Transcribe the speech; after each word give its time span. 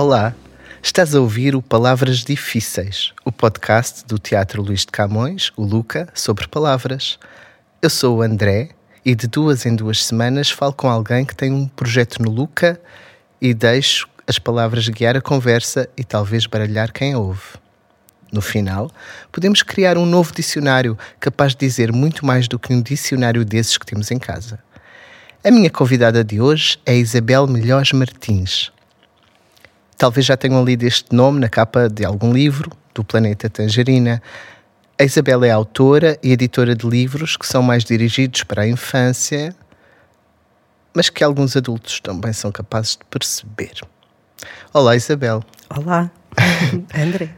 Olá, 0.00 0.32
estás 0.80 1.12
a 1.12 1.20
ouvir 1.20 1.56
o 1.56 1.60
Palavras 1.60 2.18
Difíceis, 2.18 3.12
o 3.24 3.32
podcast 3.32 4.06
do 4.06 4.16
Teatro 4.16 4.62
Luís 4.62 4.82
de 4.82 4.92
Camões, 4.92 5.50
o 5.56 5.64
Luca, 5.64 6.08
sobre 6.14 6.46
palavras. 6.46 7.18
Eu 7.82 7.90
sou 7.90 8.18
o 8.18 8.22
André 8.22 8.68
e 9.04 9.12
de 9.16 9.26
duas 9.26 9.66
em 9.66 9.74
duas 9.74 10.04
semanas 10.04 10.52
falo 10.52 10.72
com 10.72 10.88
alguém 10.88 11.24
que 11.24 11.34
tem 11.34 11.52
um 11.52 11.66
projeto 11.66 12.22
no 12.22 12.30
Luca 12.30 12.80
e 13.42 13.52
deixo 13.52 14.08
as 14.24 14.38
palavras 14.38 14.88
guiar 14.88 15.16
a 15.16 15.20
conversa 15.20 15.88
e 15.96 16.04
talvez 16.04 16.46
baralhar 16.46 16.92
quem 16.92 17.14
a 17.14 17.18
ouve. 17.18 17.58
No 18.30 18.40
final, 18.40 18.92
podemos 19.32 19.64
criar 19.64 19.98
um 19.98 20.06
novo 20.06 20.32
dicionário 20.32 20.96
capaz 21.18 21.56
de 21.56 21.66
dizer 21.66 21.92
muito 21.92 22.24
mais 22.24 22.46
do 22.46 22.56
que 22.56 22.72
um 22.72 22.80
dicionário 22.80 23.44
desses 23.44 23.76
que 23.76 23.84
temos 23.84 24.12
em 24.12 24.18
casa. 24.20 24.60
A 25.42 25.50
minha 25.50 25.70
convidada 25.70 26.22
de 26.22 26.40
hoje 26.40 26.78
é 26.86 26.94
Isabel 26.94 27.48
Melhores 27.48 27.90
Martins. 27.92 28.70
Talvez 29.98 30.24
já 30.24 30.36
tenham 30.36 30.64
lido 30.64 30.84
este 30.84 31.12
nome 31.12 31.40
na 31.40 31.48
capa 31.48 31.88
de 31.88 32.04
algum 32.04 32.32
livro, 32.32 32.70
do 32.94 33.02
Planeta 33.02 33.50
Tangerina. 33.50 34.22
A 34.96 35.02
Isabel 35.02 35.42
é 35.42 35.50
autora 35.50 36.16
e 36.22 36.30
editora 36.30 36.72
de 36.76 36.88
livros 36.88 37.36
que 37.36 37.44
são 37.44 37.62
mais 37.62 37.82
dirigidos 37.82 38.44
para 38.44 38.62
a 38.62 38.68
infância, 38.68 39.52
mas 40.94 41.10
que 41.10 41.24
alguns 41.24 41.56
adultos 41.56 41.98
também 41.98 42.32
são 42.32 42.52
capazes 42.52 42.92
de 42.92 43.04
perceber. 43.10 43.72
Olá, 44.72 44.94
Isabel. 44.94 45.42
Olá, 45.68 46.08
André. 46.96 47.30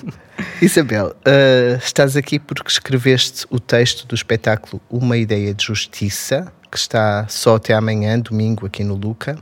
Isabel, 0.60 1.16
uh, 1.16 1.76
estás 1.78 2.14
aqui 2.14 2.38
porque 2.38 2.70
escreveste 2.70 3.46
o 3.48 3.58
texto 3.58 4.06
do 4.06 4.14
espetáculo 4.14 4.82
Uma 4.90 5.16
Ideia 5.16 5.54
de 5.54 5.64
Justiça, 5.64 6.52
que 6.70 6.76
está 6.76 7.26
só 7.28 7.56
até 7.56 7.72
amanhã, 7.72 8.18
domingo, 8.20 8.66
aqui 8.66 8.84
no 8.84 8.96
Luca. 8.96 9.38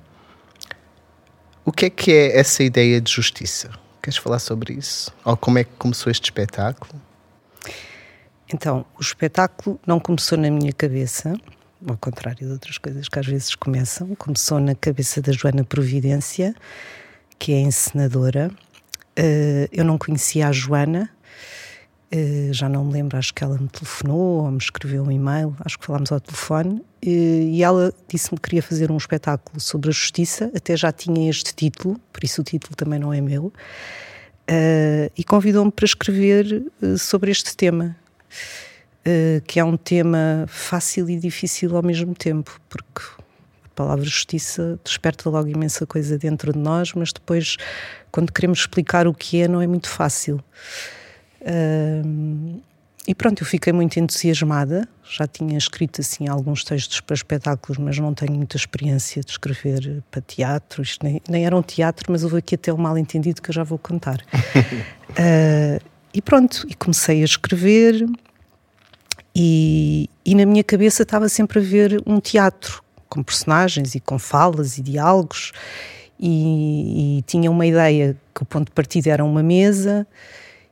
O 1.64 1.72
que 1.72 1.86
é 1.86 1.91
que 1.91 2.11
é 2.11 2.39
essa 2.39 2.62
ideia 2.62 3.00
de 3.00 3.12
justiça? 3.12 3.70
Queres 4.03 4.16
falar 4.16 4.39
sobre 4.39 4.75
isso? 4.75 5.14
Ou 5.25 5.36
como 5.36 5.58
é 5.58 5.64
que 5.64 5.70
começou 5.78 6.11
este 6.11 6.25
espetáculo? 6.25 7.00
Então, 8.52 8.84
o 8.98 9.00
espetáculo 9.00 9.78
não 9.86 10.00
começou 10.00 10.36
na 10.39 10.50
minha 10.50 10.72
cabeça, 10.72 11.34
ao 11.86 11.97
contrário 11.98 12.47
de 12.47 12.52
outras 12.52 12.78
coisas 12.78 13.08
que 13.08 13.19
às 13.19 13.27
vezes 13.27 13.55
começam, 13.55 14.14
começou 14.17 14.58
na 14.58 14.75
cabeça 14.75 15.20
da 15.20 15.33
Joana 15.33 15.62
Providência, 15.62 16.55
que 17.39 17.52
é 17.52 17.61
encenadora. 17.61 18.50
Eh, 19.14 19.69
eu 19.70 19.84
não 19.84 19.98
conhecia 19.98 20.48
a 20.48 20.52
Joana, 20.52 21.11
já 22.50 22.69
não 22.69 22.84
me 22.84 22.92
lembro, 22.92 23.16
acho 23.16 23.33
que 23.33 23.44
ela 23.44 23.56
me 23.56 23.69
telefonou 23.69 24.44
ou 24.44 24.50
me 24.50 24.58
escreveu 24.58 25.05
um 25.05 25.11
e-mail, 25.11 25.55
acho 25.61 25.78
que 25.78 25.86
falámos 25.86 26.11
ao 26.11 26.20
telefone, 26.20 26.83
e 27.02 27.62
ela 27.62 27.94
disse-me 28.08 28.36
que 28.39 28.48
queria 28.48 28.62
fazer 28.62 28.91
um 28.91 28.97
espetáculo 28.97 29.61
sobre 29.61 29.91
a 29.91 29.92
justiça, 29.92 30.50
até 30.55 30.77
já 30.77 30.91
tinha 30.91 31.30
este 31.30 31.55
título, 31.55 32.00
por 32.12 32.25
isso 32.25 32.41
o 32.41 32.44
título 32.44 32.75
também 32.75 32.98
não 32.98 33.12
é 33.12 33.20
meu, 33.20 33.52
eh, 34.47 35.11
e 35.17 35.22
convidou-me 35.22 35.70
para 35.70 35.84
escrever 35.84 36.67
eh, 36.83 36.97
sobre 36.97 37.30
este 37.30 37.56
tema, 37.56 37.97
que 39.47 39.58
é 39.58 39.64
um 39.64 39.77
tema 39.77 40.45
fácil 40.47 41.08
e 41.08 41.17
difícil 41.17 41.74
ao 41.74 41.83
mesmo 41.83 42.14
tempo, 42.14 42.61
porque 42.69 43.00
a 43.64 43.69
palavra 43.74 44.05
justiça 44.05 44.78
desperta 44.84 45.28
logo 45.30 45.48
imensa 45.48 45.86
coisa 45.86 46.19
dentro 46.19 46.52
de 46.52 46.58
nós, 46.58 46.92
mas 46.92 47.12
depois, 47.12 47.56
quando 48.12 48.30
queremos 48.30 48.61
explicar 48.61 49.08
o 49.08 49.14
que 49.14 49.41
é, 49.41 49.48
não 49.48 49.62
é 49.62 49.67
muito 49.67 49.89
fácil. 49.89 50.39
Uh, 51.41 52.61
e 53.08 53.14
pronto, 53.14 53.42
eu 53.42 53.46
fiquei 53.46 53.73
muito 53.73 53.98
entusiasmada. 53.98 54.86
Já 55.02 55.27
tinha 55.27 55.56
escrito 55.56 56.01
assim 56.01 56.28
alguns 56.28 56.62
textos 56.62 57.01
para 57.01 57.14
espetáculos, 57.14 57.78
mas 57.78 57.98
não 57.98 58.14
tenho 58.14 58.34
muita 58.34 58.56
experiência 58.56 59.23
de 59.23 59.30
escrever 59.30 60.02
para 60.11 60.20
teatro. 60.20 60.83
Isto 60.83 61.05
nem, 61.05 61.20
nem 61.28 61.46
era 61.46 61.56
um 61.56 61.62
teatro, 61.62 62.12
mas 62.12 62.23
houve 62.23 62.36
aqui 62.36 62.55
até 62.55 62.73
um 62.73 62.77
mal 62.77 62.96
entendido 62.96 63.40
que 63.40 63.51
eu 63.51 63.55
já 63.55 63.64
vou 63.64 63.78
contar. 63.78 64.20
uh, 64.20 65.84
e 66.12 66.23
pronto, 66.23 66.67
e 66.68 66.74
comecei 66.74 67.23
a 67.23 67.24
escrever. 67.24 68.07
E, 69.34 70.08
e 70.24 70.34
na 70.34 70.45
minha 70.45 70.62
cabeça 70.62 71.02
estava 71.02 71.28
sempre 71.28 71.58
a 71.58 71.62
ver 71.62 72.02
um 72.07 72.20
teatro 72.20 72.83
com 73.08 73.22
personagens 73.22 73.95
e 73.95 74.01
com 74.01 74.18
falas 74.18 74.78
e 74.78 74.83
diálogos. 74.83 75.52
E, 76.18 77.18
e 77.18 77.22
tinha 77.22 77.51
uma 77.51 77.67
ideia 77.67 78.17
que 78.34 78.42
o 78.42 78.46
ponto 78.46 78.67
de 78.67 78.72
partida 78.72 79.11
era 79.11 79.24
uma 79.24 79.42
mesa 79.42 80.07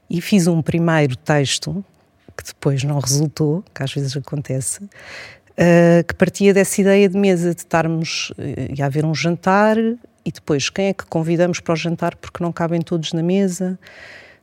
e 0.09 0.21
fiz 0.21 0.47
um 0.47 0.63
primeiro 0.63 1.17
texto, 1.17 1.85
que 2.37 2.45
depois 2.45 2.85
não 2.85 2.99
resultou, 2.99 3.65
que 3.75 3.83
às 3.83 3.93
vezes 3.93 4.17
acontece, 4.17 4.83
uh, 4.83 6.05
que 6.07 6.15
partia 6.15 6.55
dessa 6.55 6.81
ideia 6.81 7.09
de 7.09 7.19
mesa, 7.19 7.55
de 7.55 7.61
estarmos, 7.61 8.31
uh, 8.31 8.75
ia 8.77 8.87
haver 8.87 9.05
um 9.05 9.15
jantar 9.15 9.77
e 10.25 10.33
depois 10.33 10.71
quem 10.71 10.87
é 10.87 10.93
que 10.93 11.05
convidamos 11.07 11.61
para 11.61 11.73
o 11.73 11.77
jantar 11.77 12.15
porque 12.17 12.43
não 12.43 12.53
cabem 12.53 12.81
todos 12.81 13.13
na 13.13 13.23
mesa. 13.23 13.79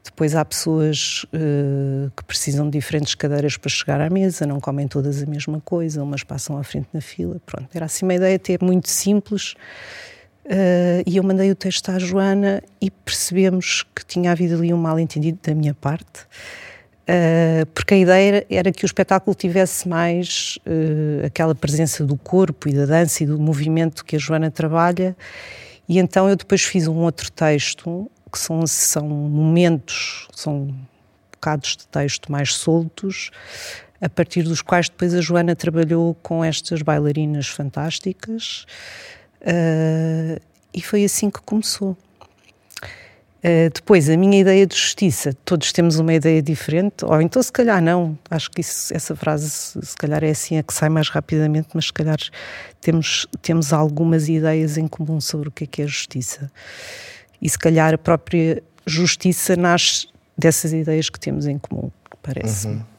Depois 0.04 0.36
há 0.36 0.46
pessoas 0.46 1.26
uh, 1.34 2.12
que 2.16 2.24
precisam 2.26 2.70
de 2.70 2.78
diferentes 2.78 3.16
cadeiras 3.16 3.58
para 3.58 3.72
chegar 3.72 4.00
à 4.00 4.08
mesa, 4.08 4.46
não 4.46 4.60
comem 4.60 4.88
todas 4.88 5.24
a 5.24 5.26
mesma 5.26 5.60
coisa, 5.60 6.04
umas 6.04 6.24
passam 6.24 6.58
à 6.60 6.64
frente 6.64 6.88
na 6.94 7.02
fila. 7.02 7.42
Pronto, 7.44 7.70
era 7.74 7.86
assim 7.86 8.06
uma 8.06 8.14
ideia 8.14 8.36
até 8.36 8.58
muito 8.62 8.88
simples 8.88 9.56
Uh, 10.46 11.02
e 11.08 11.18
eu 11.18 11.24
mandei 11.24 11.50
o 11.50 11.56
texto 11.56 11.90
à 11.90 11.98
Joana 11.98 12.62
e 12.80 12.92
percebemos 12.92 13.84
que 13.96 14.06
tinha 14.06 14.32
havido 14.32 14.54
ali 14.54 14.72
um 14.72 14.78
mal-entendido 14.78 15.40
da 15.42 15.56
minha 15.56 15.74
parte, 15.74 16.22
uh, 16.22 17.66
porque 17.74 17.96
a 17.96 17.98
ideia 17.98 18.46
era 18.48 18.72
que 18.72 18.86
o 18.86 18.88
espetáculo 18.88 19.36
tivesse 19.36 19.90
mais 19.90 20.60
uh, 20.68 21.26
aquela 21.26 21.56
presença 21.56 22.06
do 22.06 22.16
corpo 22.16 22.70
e 22.70 22.74
da 22.74 22.86
dança 22.86 23.24
e 23.24 23.26
do 23.26 23.40
movimento 23.40 24.06
que 24.06 24.16
a 24.16 24.20
Joana 24.20 24.52
trabalha. 24.52 25.18
E 25.90 25.98
então 25.98 26.30
eu 26.30 26.36
depois 26.36 26.62
fiz 26.62 26.88
um 26.88 26.98
outro 26.98 27.32
texto, 27.32 28.10
que 28.32 28.38
são, 28.38 28.68
são 28.68 29.08
momentos, 29.08 30.28
são 30.32 30.76
bocados 31.32 31.76
de 31.76 31.88
texto 31.88 32.32
mais 32.32 32.54
soltos, 32.54 33.32
a 34.00 34.10
partir 34.10 34.44
dos 34.44 34.62
quais 34.62 34.90
depois 34.90 35.16
a 35.16 35.22
Joana 35.22 35.56
trabalhou 35.56 36.16
com 36.22 36.44
estas 36.44 36.84
bailarinas 36.84 37.48
fantásticas. 37.48 38.68
Uh, 39.42 40.42
e 40.74 40.82
foi 40.82 41.04
assim 41.04 41.30
que 41.30 41.42
começou. 41.42 41.98
Uh, 43.46 43.70
depois, 43.74 44.10
a 44.10 44.18
minha 44.18 44.40
ideia 44.40 44.66
de 44.66 44.76
justiça, 44.76 45.34
todos 45.46 45.72
temos 45.72 46.00
uma 46.00 46.14
ideia 46.14 46.42
diferente, 46.42 47.06
ou 47.06 47.22
então 47.22 47.42
se 47.44 47.52
calhar 47.52 47.80
não, 47.80 48.18
acho 48.30 48.50
que 48.50 48.62
isso, 48.62 48.92
essa 48.92 49.16
frase 49.16 49.48
se 49.50 49.96
calhar 49.96 50.24
é 50.24 50.32
assim 50.32 50.58
a 50.58 50.64
que 50.64 50.74
sai 50.74 50.90
mais 50.90 51.10
rapidamente, 51.10 51.68
mas 51.76 51.86
se 51.86 51.94
calhar 51.94 52.18
temos, 52.82 53.28
temos 53.44 53.72
algumas 53.72 54.28
ideias 54.28 54.78
em 54.78 54.88
comum 54.88 55.22
sobre 55.22 55.50
o 55.50 55.52
que 55.52 55.66
é 55.66 55.68
que 55.68 55.82
é 55.84 55.88
justiça. 55.88 56.52
E 57.40 57.48
se 57.48 57.60
calhar 57.60 57.94
a 57.94 57.98
própria 58.00 58.64
justiça 58.86 59.56
nasce 59.56 60.08
dessas 60.36 60.74
ideias 60.74 61.10
que 61.10 61.20
temos 61.20 61.46
em 61.46 61.60
comum, 61.60 61.92
parece-me. 62.24 62.76
Uhum. 62.76 62.95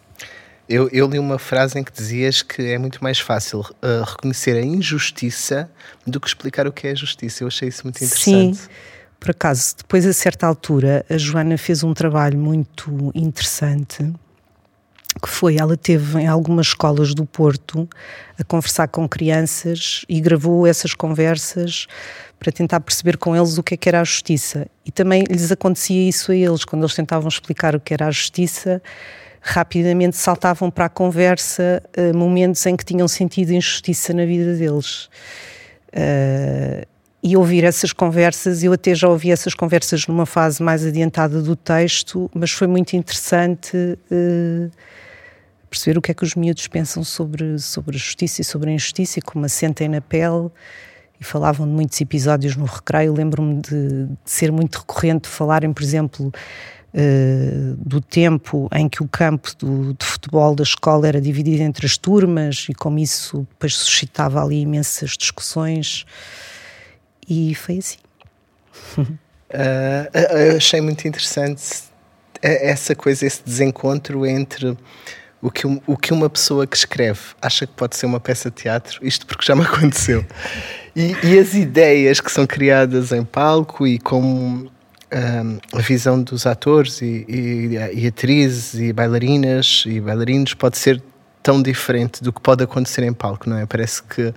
Eu, 0.69 0.88
eu, 0.93 1.06
li 1.09 1.19
uma 1.19 1.38
frase 1.38 1.78
em 1.78 1.84
que 1.84 1.93
dizias 1.93 2.43
que 2.43 2.60
é 2.60 2.78
muito 2.78 3.03
mais 3.03 3.21
fácil 3.21 3.60
uh, 3.60 4.04
reconhecer 4.04 4.56
a 4.56 4.62
injustiça 4.62 5.71
do 6.04 6.21
que 6.21 6.27
explicar 6.27 6.66
o 6.66 6.72
que 6.72 6.88
é 6.88 6.91
a 6.91 6.94
justiça. 6.94 7.44
Eu 7.44 7.49
achei 7.49 7.69
isso 7.69 7.84
muito 7.84 8.03
interessante. 8.03 8.56
Sim, 8.56 8.69
por 9.21 9.31
acaso, 9.31 9.76
depois 9.78 10.05
a 10.05 10.12
certa 10.12 10.47
altura, 10.47 11.06
a 11.09 11.16
Joana 11.16 11.56
fez 11.56 11.84
um 11.84 11.94
trabalho 11.94 12.38
muito 12.38 13.12
interessante 13.15 14.12
que 15.21 15.28
foi, 15.28 15.56
ela 15.56 15.76
teve 15.76 16.21
em 16.21 16.26
algumas 16.26 16.69
escolas 16.69 17.15
do 17.15 17.25
Porto 17.25 17.88
a 18.38 18.44
conversar 18.44 18.88
com 18.88 19.09
crianças 19.09 20.05
e 20.09 20.21
gravou 20.21 20.66
essas 20.66 20.93
conversas 20.94 21.87
para 22.38 22.52
tentar 22.52 22.81
perceber 22.81 23.17
com 23.17 23.35
eles 23.35 23.56
o 23.56 23.62
que 23.62 23.75
é 23.75 23.76
que 23.76 23.88
era 23.88 24.00
a 24.00 24.05
justiça. 24.05 24.67
E 24.85 24.90
também 24.90 25.25
lhes 25.25 25.50
acontecia 25.50 26.08
isso 26.08 26.32
a 26.32 26.37
eles, 26.37 26.64
quando 26.64 26.82
eles 26.82 26.94
tentavam 26.94 27.29
explicar 27.29 27.75
o 27.75 27.81
que 27.81 27.94
era 27.94 28.06
a 28.06 28.11
justiça, 28.11 28.82
rapidamente 29.46 30.16
saltavam 30.16 30.70
para 30.70 30.87
a 30.87 30.88
conversa 30.88 31.81
uh, 31.96 32.16
momentos 32.16 32.66
em 32.66 32.76
que 32.76 32.84
tinham 32.84 33.06
sentido 33.06 33.52
injustiça 33.52 34.12
na 34.12 34.26
vida 34.26 34.56
deles. 34.56 35.08
Uh, 35.93 36.84
e 37.22 37.37
ouvir 37.37 37.64
essas 37.64 37.93
conversas, 37.93 38.64
eu 38.64 38.72
até 38.72 38.94
já 38.94 39.08
ouvi 39.08 39.31
essas 39.31 39.54
conversas 39.54 40.06
numa 40.06 40.26
fase 40.26 40.60
mais 40.62 40.84
adiantada 40.84 41.40
do 41.40 41.54
texto, 41.54 42.28
mas 42.34 42.50
foi 42.50 42.66
muito 42.66 42.94
interessante 42.94 43.76
uh, 43.76 44.70
perceber 45.70 45.96
o 45.96 46.02
que 46.02 46.10
é 46.10 46.14
que 46.14 46.25
os 46.25 46.34
miúdos 46.34 46.66
pensam 46.66 47.04
sobre, 47.04 47.58
sobre 47.60 47.96
a 47.96 47.99
justiça 47.99 48.40
e 48.40 48.44
sobre 48.44 48.70
a 48.70 48.72
injustiça 48.72 49.20
e 49.20 49.22
como 49.22 49.44
a 49.44 49.49
sentem 49.49 49.88
na 49.88 50.00
pele. 50.00 50.50
E 51.20 51.25
falavam 51.25 51.66
de 51.66 51.72
muitos 51.72 51.99
episódios 52.00 52.56
no 52.56 52.64
recreio. 52.66 53.14
Lembro-me 53.14 53.62
de, 53.62 54.06
de 54.06 54.16
ser 54.25 54.52
muito 54.52 54.81
recorrente 54.81 55.28
falarem, 55.28 55.72
por 55.72 55.82
exemplo, 55.82 56.31
uh, 56.96 57.76
do 57.76 58.00
tempo 58.00 58.69
em 58.72 58.88
que 58.88 59.02
o 59.02 59.08
campo 59.08 59.50
do, 59.58 59.94
de 59.94 60.04
futebol 60.04 60.54
da 60.54 60.62
escola 60.62 61.06
era 61.06 61.20
dividido 61.20 61.62
entre 61.62 61.87
as 61.87 61.96
turmas 61.96 62.66
e 62.69 62.75
como 62.75 62.98
isso 62.98 63.46
depois 63.50 63.75
suscitava 63.75 64.43
ali 64.43 64.62
imensas 64.62 65.10
discussões 65.10 66.06
e 67.28 67.54
foi 67.54 67.78
assim. 67.78 67.98
Uh, 69.48 70.56
achei 70.56 70.81
muito 70.81 71.06
interessante 71.06 71.62
essa 72.43 72.96
coisa, 72.96 73.25
esse 73.25 73.44
desencontro 73.44 74.26
entre 74.26 74.76
o 75.40 75.50
que, 75.50 75.66
o 75.87 75.96
que 75.96 76.12
uma 76.12 76.28
pessoa 76.28 76.66
que 76.66 76.76
escreve 76.76 77.20
acha 77.40 77.66
que 77.66 77.72
pode 77.72 77.96
ser 77.96 78.06
uma 78.06 78.19
peça 78.19 78.50
de 78.50 78.56
teatro, 78.56 79.06
isto 79.06 79.25
porque 79.25 79.46
já 79.46 79.54
me 79.54 79.62
aconteceu, 79.62 80.26
E, 80.94 81.14
e, 81.22 81.38
as 81.38 81.54
ideias 81.54 82.20
que 82.20 82.31
são 82.32 82.46
criadas 82.46 83.12
em 83.12 83.25
palco 83.25 83.87
e 83.87 83.99
como 83.99 84.70
a 85.72 85.80
visão 85.80 86.22
dos 86.22 86.46
atores 86.46 87.00
e, 87.00 87.24
e, 87.28 88.00
e, 88.00 88.06
atrizes 88.06 88.74
e 88.74 88.92
bailarinas 88.92 89.84
e 89.86 90.00
bailarinos 90.00 90.54
pode 90.54 90.78
ser 90.78 91.02
tão 91.42 91.62
diferente 91.62 92.22
do 92.22 92.32
que 92.32 92.40
pode 92.40 92.64
acontecer 92.64 93.02
em 93.04 93.12
palco, 93.12 93.48
não 93.48 93.56
é? 93.56 93.66
Parece 93.66 94.02
que 94.02 94.34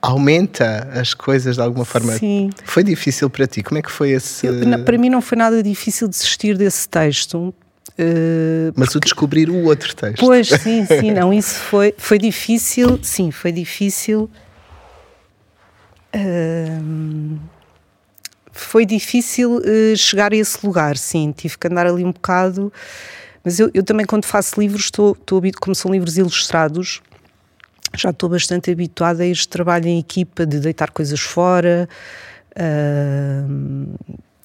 aumenta 0.00 0.88
as 0.92 1.14
coisas 1.14 1.56
de 1.56 1.62
alguma 1.62 1.84
forma. 1.84 2.12
Sim. 2.12 2.50
Foi 2.64 2.84
difícil 2.84 3.28
para 3.30 3.46
ti? 3.46 3.62
Como 3.62 3.78
é 3.78 3.82
que 3.82 3.90
foi 3.90 4.10
esse. 4.10 4.46
Eu, 4.46 4.84
para 4.84 4.98
mim 4.98 5.08
não 5.08 5.20
foi 5.20 5.38
nada 5.38 5.62
difícil 5.62 6.06
desistir 6.06 6.56
desse 6.56 6.88
texto. 6.88 7.54
Uh, 7.98 8.72
Mas 8.76 8.88
porque... 8.88 8.98
o 8.98 9.00
descobrir 9.00 9.48
o 9.48 9.64
outro 9.64 9.96
texto. 9.96 10.20
Pois, 10.20 10.48
sim, 10.62 10.84
sim, 10.84 11.12
não, 11.12 11.32
isso 11.32 11.54
foi, 11.54 11.94
foi 11.96 12.18
difícil, 12.18 12.98
sim, 13.02 13.30
foi 13.30 13.52
difícil. 13.52 14.30
Uh, 16.14 17.38
foi 18.56 18.86
difícil 18.86 19.58
uh, 19.58 19.96
chegar 19.96 20.32
a 20.32 20.36
esse 20.36 20.64
lugar, 20.66 20.96
sim, 20.96 21.32
tive 21.36 21.58
que 21.58 21.66
andar 21.66 21.86
ali 21.86 22.04
um 22.04 22.12
bocado. 22.12 22.72
Mas 23.44 23.60
eu, 23.60 23.70
eu 23.72 23.82
também, 23.82 24.04
quando 24.04 24.24
faço 24.24 24.58
livros, 24.60 24.86
estou, 24.86 25.12
estou 25.12 25.40
como 25.60 25.74
são 25.74 25.92
livros 25.92 26.16
ilustrados, 26.18 27.00
já 27.96 28.10
estou 28.10 28.28
bastante 28.28 28.70
habituada 28.70 29.22
a 29.22 29.26
este 29.26 29.48
trabalho 29.48 29.86
em 29.86 29.98
equipa, 29.98 30.44
de 30.44 30.58
deitar 30.58 30.90
coisas 30.90 31.20
fora, 31.20 31.88
uh, 32.52 33.96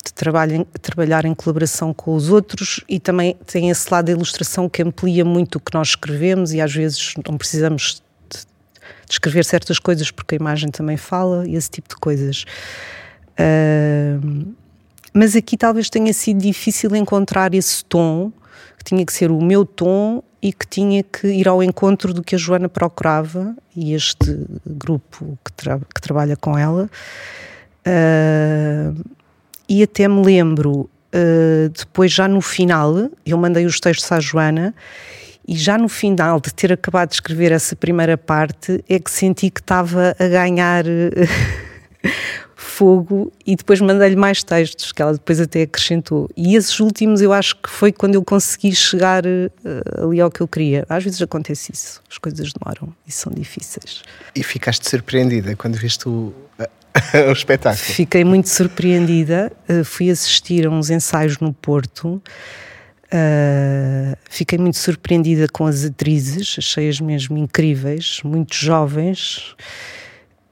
de 0.06 0.14
trabalho, 0.14 0.66
trabalhar 0.81 1.25
em 1.25 1.34
colaboração 1.34 1.94
com 1.94 2.16
os 2.16 2.30
outros 2.30 2.84
e 2.88 3.00
também 3.00 3.36
tem 3.46 3.69
esse 3.69 3.92
lado 3.92 4.06
da 4.06 4.12
ilustração 4.12 4.68
que 4.68 4.81
amplia 4.81 5.24
muito 5.24 5.56
o 5.56 5.60
que 5.60 5.74
nós 5.74 5.90
escrevemos 5.90 6.54
e 6.54 6.62
às 6.62 6.74
vezes 6.74 7.14
não 7.28 7.38
precisamos 7.38 8.02
de, 8.30 8.40
de 8.40 9.12
escrever 9.12 9.46
certas 9.46 9.80
coisas 9.80 10.12
porque 10.12 10.36
a 10.36 10.38
imagem 10.38 10.69
também 10.69 10.98
fala 10.98 11.48
e 11.48 11.56
esse 11.56 11.69
tipo 11.69 11.90
de 11.90 11.96
coisas. 11.96 12.46
Mas 15.14 15.36
aqui 15.36 15.58
talvez 15.58 15.90
tenha 15.90 16.14
sido 16.14 16.40
difícil 16.40 16.96
encontrar 16.96 17.54
esse 17.54 17.84
tom, 17.86 18.32
que 18.78 18.84
tinha 18.84 19.06
que 19.06 19.12
ser 19.12 19.30
o 19.30 19.42
meu 19.42 19.66
tom 19.66 20.24
e 20.42 20.52
que 20.52 20.66
tinha 20.66 21.04
que 21.04 21.28
ir 21.28 21.48
ao 21.48 21.62
encontro 21.62 22.14
do 22.14 22.24
que 22.24 22.34
a 22.34 22.38
Joana 22.38 22.68
procurava 22.68 23.56
e 23.76 23.94
este 23.94 24.46
grupo 24.66 25.38
que, 25.46 25.54
tra 25.54 25.80
que 25.80 26.02
trabalha 26.02 26.36
com 26.36 26.58
ela. 26.58 26.90
Uh, 27.86 29.04
e 29.68 29.84
até 29.84 30.08
me 30.08 30.24
lembro, 30.24 30.90
uh, 31.14 31.70
depois, 31.78 32.12
já 32.12 32.28
no 32.28 32.42
final, 32.42 33.10
eu 33.26 33.38
mandei 33.38 33.66
os 33.66 33.80
textos 33.80 34.12
à 34.12 34.20
Joana. 34.20 34.74
E 35.48 35.56
já 35.56 35.78
no 35.78 35.90
final 35.90 36.40
de 36.40 36.54
ter 36.54 36.72
acabado 36.72 37.10
de 37.10 37.16
escrever 37.16 37.52
essa 37.52 37.76
primeira 37.76 38.18
parte, 38.18 38.84
é 38.88 39.00
que 39.00 39.12
senti 39.12 39.50
que 39.50 39.60
estava 39.60 40.16
a 40.18 40.28
ganhar 40.28 40.86
fogo 42.81 43.31
e 43.45 43.56
depois 43.56 43.80
mandei-lhe 43.80 44.16
mais 44.16 44.44
textos 44.44 44.92
que 44.92 45.00
ela 45.04 45.13
depois 45.13 45.39
até 45.39 45.62
acrescentou. 45.62 46.28
E 46.36 46.56
esses 46.56 46.80
últimos 46.80 47.22
eu 47.22 47.31
acho 47.31 47.56
que 47.57 47.69
foi 47.69 47.92
quando 47.92 48.16
eu 48.16 48.24
consegui 48.24 48.74
chegar 48.74 49.24
uh, 49.24 50.04
ali 50.04 50.19
ao 50.19 50.31
que 50.31 50.42
eu 50.42 50.48
queria. 50.48 50.83
Às 50.89 51.04
vezes 51.04 51.22
acontece 51.22 51.72
isso, 51.72 52.01
as 52.10 52.18
coisas 52.18 52.51
demoram 52.51 52.92
e 53.06 53.12
são 53.12 53.31
difíceis. 53.31 54.01
E 54.36 54.42
ficaste 54.42 54.89
surpreendida 54.89 55.56
quando 55.56 55.75
viste 55.75 56.10
o, 56.10 56.33
o 57.30 57.31
espetáculo? 57.31 57.83
Fiquei 57.83 58.24
muito 58.24 58.50
surpreendida. 58.50 59.51
Uh, 59.69 59.86
fui 59.86 60.10
assistir 60.10 60.66
a 60.66 60.69
uns 60.72 60.89
ensaios 60.89 61.38
no 61.38 61.54
Porto. 61.54 62.19
Uh, 63.13 64.18
fiquei 64.28 64.57
muito 64.57 64.80
surpreendida 64.80 65.45
com 65.48 65.68
as 65.68 65.86
atrizes, 65.86 66.56
achei-as 66.57 67.00
mesmo 67.00 67.38
incríveis, 67.38 68.22
muito 68.24 68.56
jovens. 68.56 69.56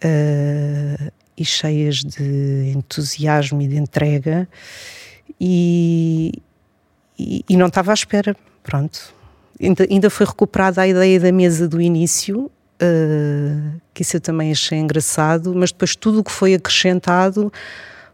Uh, 0.03 1.11
e 1.39 1.45
cheias 1.45 2.03
de 2.03 2.73
entusiasmo 2.75 3.61
e 3.61 3.67
de 3.67 3.77
entrega 3.77 4.47
e, 5.39 6.33
e, 7.17 7.45
e 7.49 7.57
não 7.57 7.67
estava 7.67 7.91
à 7.91 7.93
espera, 7.93 8.35
pronto. 8.61 9.13
Ainda, 9.89 10.09
foi 10.09 10.25
recuperada 10.25 10.81
a 10.81 10.87
ideia 10.87 11.19
da 11.19 11.31
mesa 11.31 11.67
do 11.67 11.81
início, 11.81 12.45
uh, 12.45 13.81
que 13.93 14.03
isso 14.03 14.15
eu 14.15 14.21
também 14.21 14.51
achei 14.51 14.77
engraçado, 14.77 15.53
mas 15.53 15.71
depois 15.71 15.95
tudo 15.95 16.21
o 16.21 16.23
que 16.23 16.31
foi 16.31 16.53
acrescentado, 16.53 17.51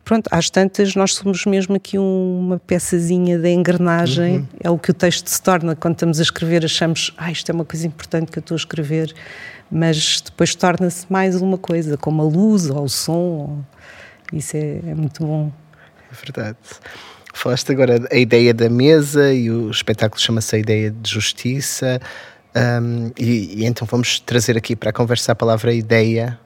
pronto, 0.05 0.29
às 0.31 0.49
tantas 0.51 0.95
nós 0.95 1.15
somos 1.15 1.45
mesmo 1.45 1.75
aqui 1.75 1.97
uma 1.97 2.59
peçazinha 2.59 3.39
da 3.39 3.49
engrenagem, 3.49 4.37
uhum. 4.37 4.47
é 4.63 4.69
o 4.69 4.77
que 4.77 4.91
o 4.91 4.93
texto 4.93 5.27
se 5.27 5.41
torna 5.41 5.75
quando 5.75 5.95
estamos 5.95 6.19
a 6.19 6.23
escrever, 6.23 6.63
achamos, 6.63 7.11
ah, 7.17 7.31
isto 7.31 7.49
é 7.49 7.53
uma 7.53 7.65
coisa 7.65 7.87
importante 7.87 8.31
que 8.31 8.37
eu 8.37 8.41
estou 8.41 8.55
a 8.55 8.57
escrever, 8.57 9.13
mas 9.69 10.21
depois 10.23 10.53
torna-se 10.53 11.07
mais 11.09 11.41
uma 11.41 11.57
coisa, 11.57 11.97
como 11.97 12.21
a 12.21 12.25
luz 12.25 12.69
ou 12.69 12.83
o 12.83 12.89
som. 12.89 13.13
Ou... 13.13 13.65
Isso 14.31 14.55
é, 14.55 14.79
é 14.87 14.95
muito 14.95 15.25
bom. 15.25 15.51
É 16.11 16.15
verdade. 16.23 16.57
Falaste 17.33 17.71
agora 17.71 18.07
a 18.11 18.15
ideia 18.15 18.53
da 18.53 18.69
mesa 18.69 19.33
e 19.33 19.49
o 19.49 19.69
espetáculo 19.69 20.21
chama-se 20.21 20.55
a 20.55 20.59
ideia 20.59 20.91
de 20.91 21.11
justiça. 21.11 21.99
Um, 22.55 23.11
e, 23.19 23.61
e, 23.61 23.65
então 23.65 23.85
vamos 23.85 24.19
trazer 24.21 24.55
aqui 24.55 24.75
para 24.75 24.91
a 24.91 24.93
conversa 24.93 25.33
a 25.33 25.35
palavra 25.35 25.73
ideia 25.73 26.39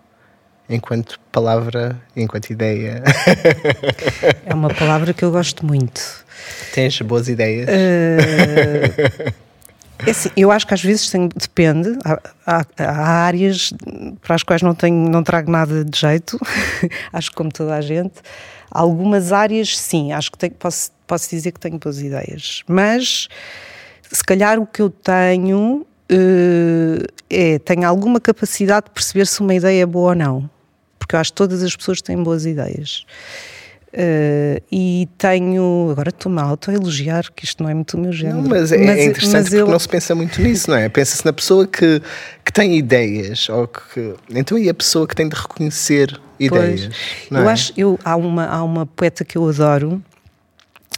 enquanto 0.69 1.19
palavra, 1.31 1.99
enquanto 2.15 2.51
ideia. 2.51 3.03
É 4.45 4.53
uma 4.53 4.73
palavra 4.73 5.13
que 5.13 5.23
eu 5.23 5.31
gosto 5.31 5.65
muito. 5.65 6.25
Tens 6.73 7.01
boas 7.01 7.27
ideias? 7.27 7.67
Uh, 7.67 9.33
é 10.05 10.11
assim, 10.11 10.29
eu 10.37 10.51
acho 10.51 10.65
que 10.65 10.73
às 10.73 10.81
vezes 10.81 11.11
depende. 11.35 11.97
Há, 12.05 12.21
há, 12.45 12.65
há, 12.77 13.25
áreas 13.25 13.73
para 14.21 14.35
as 14.35 14.43
quais 14.43 14.61
não, 14.61 14.75
tenho, 14.75 15.09
não 15.09 15.23
trago 15.23 15.51
nada 15.51 15.83
de 15.83 15.99
jeito, 15.99 16.39
acho 17.11 17.31
que 17.31 17.35
como 17.35 17.51
toda 17.51 17.75
a 17.75 17.81
gente. 17.81 18.15
Algumas 18.71 19.33
áreas, 19.33 19.77
sim, 19.77 20.13
acho 20.13 20.31
que 20.31 20.37
tenho, 20.37 20.53
posso, 20.53 20.91
posso 21.07 21.29
dizer 21.29 21.51
que 21.51 21.59
tenho 21.59 21.79
boas 21.79 21.99
ideias. 21.99 22.63
Mas, 22.67 23.27
se 24.11 24.23
calhar, 24.23 24.59
o 24.59 24.67
que 24.67 24.81
eu 24.81 24.91
tenho 24.91 25.85
uh, 26.11 27.07
é, 27.29 27.59
tenho 27.59 27.87
alguma 27.87 28.19
capacidade 28.19 28.85
de 28.85 28.91
perceber 28.91 29.27
se 29.27 29.41
uma 29.41 29.53
ideia 29.53 29.83
é 29.83 29.85
boa 29.85 30.09
ou 30.09 30.15
não. 30.15 30.49
Porque 31.09 31.15
eu 31.15 31.21
acho 31.21 31.31
que 31.31 31.37
todas 31.37 31.63
as 31.63 31.75
pessoas 31.75 32.03
têm 32.03 32.21
boas 32.21 32.45
ideias. 32.45 33.03
Uh, 33.87 34.61
e 34.71 35.09
tenho. 35.17 35.87
Agora 35.89 36.09
estou-me 36.09 36.39
a 36.39 36.43
auto-elogiar, 36.43 37.31
que 37.35 37.43
isto 37.43 37.63
não 37.63 37.69
é 37.71 37.73
muito 37.73 37.97
o 37.97 37.99
meu 37.99 38.13
género. 38.13 38.43
Não, 38.43 38.47
mas 38.49 38.71
é, 38.71 38.77
mas, 38.77 38.99
é 38.99 39.05
interessante 39.05 39.33
mas 39.33 39.49
porque 39.49 39.61
eu... 39.63 39.67
não 39.67 39.79
se 39.79 39.89
pensa 39.89 40.13
muito 40.13 40.39
nisso, 40.39 40.69
não 40.69 40.77
é? 40.77 40.87
Pensa-se 40.87 41.25
na 41.25 41.33
pessoa 41.33 41.65
que, 41.65 41.99
que 42.45 42.53
tem 42.53 42.77
ideias, 42.77 43.49
ou 43.49 43.67
que. 43.67 44.13
Então, 44.29 44.55
e 44.59 44.69
a 44.69 44.73
pessoa 44.75 45.07
que 45.07 45.15
tem 45.15 45.27
de 45.27 45.35
reconhecer 45.35 46.21
ideias? 46.39 46.91
eu 47.31 47.37
é? 47.39 47.51
acho. 47.51 47.73
Eu, 47.75 47.99
há, 48.05 48.15
uma, 48.15 48.45
há 48.45 48.63
uma 48.63 48.85
poeta 48.85 49.25
que 49.25 49.35
eu 49.35 49.49
adoro, 49.49 50.03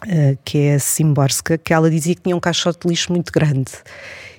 uh, 0.04 0.38
que 0.44 0.58
é 0.58 0.76
a 0.76 0.80
Simborska, 0.80 1.58
que 1.58 1.74
ela 1.74 1.90
dizia 1.90 2.14
que 2.14 2.22
tinha 2.24 2.36
um 2.36 2.42
caixote 2.42 2.80
de 2.86 2.90
lixo 2.90 3.14
muito 3.14 3.32
grande. 3.32 3.72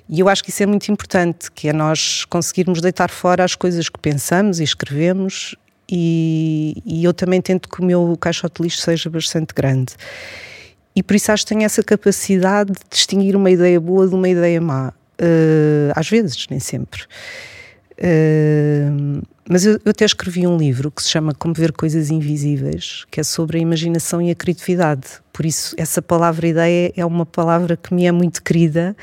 E 0.07 0.19
eu 0.19 0.29
acho 0.29 0.43
que 0.43 0.51
isso 0.51 0.61
é 0.61 0.67
muito 0.67 0.91
importante, 0.91 1.51
que 1.51 1.69
é 1.69 1.73
nós 1.73 2.23
conseguirmos 2.25 2.81
deitar 2.81 3.09
fora 3.09 3.43
as 3.43 3.55
coisas 3.55 3.89
que 3.89 3.97
pensamos 3.97 4.59
e 4.59 4.63
escrevemos 4.63 5.55
e, 5.89 6.81
e, 6.85 7.03
eu 7.03 7.13
também 7.13 7.41
tento 7.41 7.67
que 7.67 7.81
o 7.81 7.85
meu 7.85 8.17
caixote 8.19 8.61
de 8.61 8.63
lixo 8.63 8.81
seja 8.81 9.09
bastante 9.09 9.53
grande. 9.53 9.93
E 10.95 11.01
por 11.01 11.15
isso 11.15 11.31
acho 11.31 11.43
que 11.43 11.49
tenho 11.49 11.63
essa 11.63 11.83
capacidade 11.83 12.71
de 12.71 12.79
distinguir 12.89 13.35
uma 13.35 13.49
ideia 13.49 13.79
boa 13.79 14.07
de 14.07 14.13
uma 14.13 14.29
ideia 14.29 14.61
má. 14.61 14.93
Uh, 15.19 15.91
às 15.95 16.09
vezes, 16.09 16.45
nem 16.49 16.59
sempre. 16.59 17.03
Uh, 17.93 19.21
mas 19.49 19.65
eu, 19.65 19.73
eu, 19.83 19.91
até 19.91 20.05
escrevi 20.05 20.47
um 20.47 20.57
livro 20.57 20.89
que 20.89 21.03
se 21.03 21.09
chama 21.09 21.33
Como 21.33 21.53
Ver 21.53 21.73
Coisas 21.73 22.09
Invisíveis, 22.09 23.05
que 23.11 23.19
é 23.19 23.23
sobre 23.23 23.57
a 23.57 23.61
imaginação 23.61 24.21
e 24.21 24.31
a 24.31 24.35
criatividade. 24.35 25.07
Por 25.33 25.45
isso, 25.45 25.75
essa 25.77 26.01
palavra 26.01 26.47
ideia 26.47 26.93
é 26.95 27.05
uma 27.05 27.25
palavra 27.25 27.75
que 27.75 27.93
me 27.93 28.05
é 28.05 28.11
muito 28.11 28.41
querida. 28.41 28.95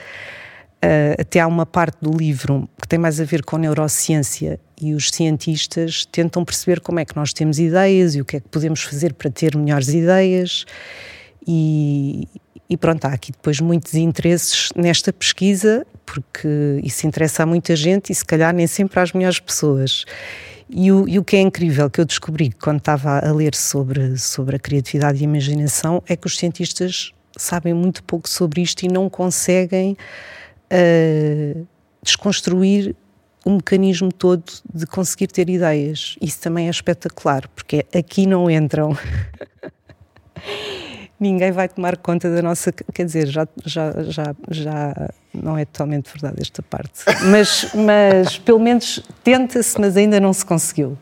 Uh, 0.83 1.21
até 1.21 1.41
há 1.41 1.47
uma 1.47 1.67
parte 1.67 1.99
do 2.01 2.11
livro 2.11 2.67
que 2.81 2.89
tem 2.89 2.99
mais 2.99 3.21
a 3.21 3.25
ver 3.25 3.45
com 3.45 3.59
neurociência 3.59 4.59
e 4.81 4.95
os 4.95 5.11
cientistas 5.11 6.07
tentam 6.07 6.43
perceber 6.43 6.81
como 6.81 6.99
é 6.99 7.05
que 7.05 7.15
nós 7.15 7.35
temos 7.35 7.59
ideias 7.59 8.15
e 8.15 8.21
o 8.23 8.25
que 8.25 8.39
é 8.39 8.41
que 8.41 8.49
podemos 8.49 8.83
fazer 8.83 9.13
para 9.13 9.31
ter 9.31 9.55
melhores 9.55 9.89
ideias. 9.89 10.65
E, 11.47 12.27
e 12.69 12.77
pronto, 12.79 13.05
há 13.05 13.09
aqui 13.09 13.31
depois 13.31 13.61
muitos 13.61 13.95
interesses 13.95 14.71
nesta 14.75 15.13
pesquisa, 15.13 15.87
porque 16.07 16.81
isso 16.83 17.07
interessa 17.07 17.43
a 17.43 17.47
muita 17.47 17.77
gente 17.77 18.11
e 18.11 18.15
se 18.15 18.25
calhar 18.25 18.55
nem 18.55 18.67
sempre 18.67 19.01
às 19.01 19.13
melhores 19.13 19.39
pessoas. 19.39 20.07
E 20.71 20.91
o, 20.91 21.07
e 21.07 21.19
o 21.19 21.25
que 21.25 21.37
é 21.37 21.41
incrível 21.41 21.91
que 21.91 22.01
eu 22.01 22.07
descobri 22.07 22.53
quando 22.53 22.79
estava 22.79 23.19
a 23.19 23.33
ler 23.33 23.55
sobre, 23.55 24.17
sobre 24.17 24.57
a 24.57 24.59
criatividade 24.59 25.19
e 25.19 25.23
a 25.23 25.25
imaginação 25.25 26.03
é 26.09 26.17
que 26.17 26.27
os 26.27 26.39
cientistas 26.39 27.13
sabem 27.37 27.75
muito 27.75 28.03
pouco 28.05 28.29
sobre 28.29 28.63
isto 28.63 28.85
e 28.85 28.89
não 28.89 29.11
conseguem 29.11 29.97
uh, 30.73 31.67
desconstruir 32.03 32.95
o 33.45 33.51
mecanismo 33.51 34.13
todo 34.13 34.45
de 34.73 34.87
conseguir 34.87 35.29
ter 35.29 35.49
ideias. 35.49 36.17
Isso 36.21 36.41
também 36.41 36.67
é 36.67 36.71
espetacular, 36.71 37.49
porque 37.49 37.87
aqui 37.95 38.27
não 38.27 38.51
entram. 38.51 38.97
ninguém 41.21 41.53
vai 41.53 41.69
tomar 41.69 41.99
conta 41.99 42.35
da 42.35 42.41
nossa. 42.41 42.73
Quer 42.73 43.05
dizer, 43.05 43.27
já, 43.27 43.47
já, 43.65 43.93
já, 44.05 44.35
já 44.51 45.11
não 45.35 45.57
é 45.59 45.67
totalmente 45.67 46.11
verdade 46.11 46.41
esta 46.41 46.63
parte. 46.63 47.05
Mas, 47.31 47.71
mas 47.75 48.39
pelo 48.39 48.59
menos 48.59 49.03
tenta-se, 49.23 49.79
mas 49.79 49.97
ainda 49.97 50.19
não 50.19 50.33
se 50.33 50.45
conseguiu. 50.45 50.99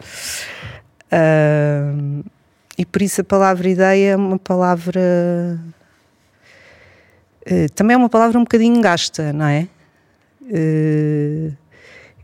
Uh, 1.12 2.25
e 2.76 2.84
por 2.84 3.00
isso 3.00 3.20
a 3.20 3.25
palavra 3.25 3.68
ideia 3.68 4.10
é 4.12 4.16
uma 4.16 4.38
palavra. 4.38 5.58
Uh, 7.50 7.71
também 7.75 7.95
é 7.95 7.97
uma 7.97 8.11
palavra 8.11 8.38
um 8.38 8.43
bocadinho 8.43 8.78
gasta, 8.83 9.33
não 9.33 9.47
é? 9.47 9.67
Uh, 10.43 11.57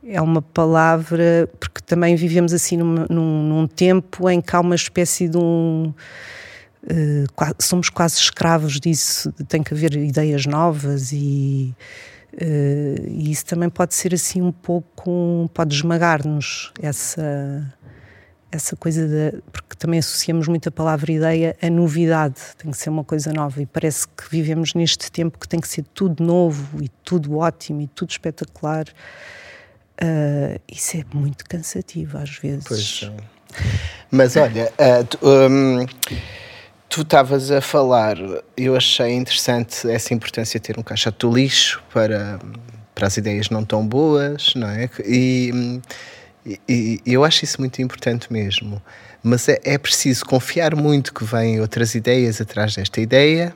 é 0.06 0.20
uma 0.20 0.42
palavra, 0.42 1.48
porque 1.58 1.80
também 1.80 2.14
vivemos 2.14 2.52
assim 2.52 2.76
num, 2.76 3.06
num, 3.08 3.42
num 3.42 3.66
tempo 3.66 4.28
em 4.28 4.42
que 4.42 4.54
há 4.54 4.60
uma 4.60 4.74
espécie 4.74 5.28
de 5.28 5.38
um. 5.38 5.94
Uh, 6.82 7.54
somos 7.58 7.88
quase 7.88 8.16
escravos 8.16 8.78
disso, 8.78 9.32
tem 9.48 9.62
que 9.62 9.72
haver 9.72 9.96
ideias 9.96 10.44
novas 10.44 11.12
e, 11.12 11.74
e 12.38 13.30
isso 13.30 13.46
também 13.46 13.70
pode 13.70 13.94
ser 13.94 14.12
assim 14.12 14.42
um 14.42 14.52
pouco, 14.52 15.50
pode 15.54 15.74
esmagar-nos 15.74 16.70
essa, 16.82 17.74
essa 18.54 18.76
coisa 18.76 19.06
de, 19.06 19.42
porque 19.50 19.74
também 19.76 19.98
associamos 19.98 20.46
muito 20.46 20.68
a 20.68 20.72
palavra 20.72 21.10
ideia 21.10 21.56
a 21.60 21.68
novidade, 21.68 22.40
tem 22.56 22.70
que 22.70 22.76
ser 22.76 22.88
uma 22.88 23.02
coisa 23.02 23.32
nova 23.32 23.60
e 23.60 23.66
parece 23.66 24.06
que 24.06 24.30
vivemos 24.30 24.74
neste 24.74 25.10
tempo 25.10 25.38
que 25.38 25.48
tem 25.48 25.60
que 25.60 25.66
ser 25.66 25.84
tudo 25.92 26.22
novo 26.22 26.82
e 26.82 26.88
tudo 27.02 27.36
ótimo 27.36 27.80
e 27.80 27.88
tudo 27.88 28.10
espetacular. 28.10 28.84
Uh, 30.00 30.60
isso 30.70 30.96
é 30.96 31.04
muito 31.12 31.44
cansativo 31.44 32.16
às 32.16 32.30
vezes. 32.38 32.64
Pois 32.66 33.10
Mas 34.10 34.36
olha, 34.36 34.72
uh, 34.72 35.04
tu, 35.04 35.18
um, 35.22 35.86
tu 36.88 37.02
estavas 37.02 37.50
a 37.50 37.60
falar, 37.60 38.16
eu 38.56 38.76
achei 38.76 39.14
interessante 39.14 39.90
essa 39.90 40.14
importância 40.14 40.60
de 40.60 40.66
ter 40.66 40.78
um 40.78 40.82
caixa 40.82 41.10
de 41.10 41.26
lixo 41.26 41.82
para, 41.92 42.38
para 42.94 43.08
as 43.08 43.16
ideias 43.16 43.50
não 43.50 43.64
tão 43.64 43.84
boas, 43.86 44.54
não 44.54 44.68
é? 44.68 44.88
E, 45.04 45.80
e, 46.46 47.00
e 47.04 47.12
eu 47.12 47.24
acho 47.24 47.44
isso 47.44 47.60
muito 47.60 47.80
importante 47.80 48.32
mesmo. 48.32 48.82
Mas 49.22 49.48
é, 49.48 49.60
é 49.64 49.78
preciso 49.78 50.24
confiar 50.24 50.74
muito 50.76 51.14
que 51.14 51.24
vêm 51.24 51.60
outras 51.60 51.94
ideias 51.94 52.40
atrás 52.40 52.74
desta 52.74 53.00
ideia 53.00 53.54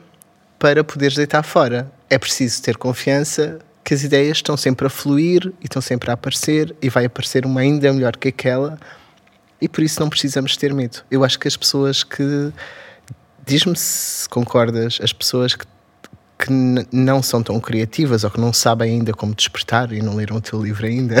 para 0.57 0.83
poderes 0.83 1.15
deitar 1.15 1.43
fora. 1.43 1.91
É 2.09 2.17
preciso 2.17 2.61
ter 2.61 2.77
confiança 2.77 3.59
que 3.83 3.93
as 3.93 4.03
ideias 4.03 4.37
estão 4.37 4.57
sempre 4.57 4.87
a 4.87 4.89
fluir 4.89 5.53
e 5.61 5.65
estão 5.65 5.81
sempre 5.81 6.09
a 6.09 6.13
aparecer 6.13 6.75
e 6.81 6.89
vai 6.89 7.05
aparecer 7.05 7.45
uma 7.45 7.61
ainda 7.61 7.91
melhor 7.93 8.15
que 8.17 8.27
aquela 8.27 8.79
e 9.61 9.67
por 9.67 9.83
isso 9.83 9.99
não 9.99 10.09
precisamos 10.09 10.55
ter 10.55 10.73
medo. 10.73 11.03
Eu 11.09 11.23
acho 11.23 11.39
que 11.39 11.47
as 11.47 11.57
pessoas 11.57 12.03
que 12.03 12.51
diz-me 13.45 13.75
se 13.75 14.27
concordas, 14.29 14.99
as 15.01 15.11
pessoas 15.11 15.55
que, 15.55 15.65
que 16.39 16.49
não 16.89 17.21
são 17.21 17.43
tão 17.43 17.59
criativas 17.59 18.23
ou 18.23 18.31
que 18.31 18.39
não 18.39 18.53
sabem 18.53 18.93
ainda 18.93 19.13
como 19.13 19.35
despertar 19.35 19.91
e 19.91 20.01
não 20.01 20.15
leram 20.15 20.37
o 20.37 20.41
teu 20.41 20.63
livro 20.63 20.85
ainda 20.85 21.15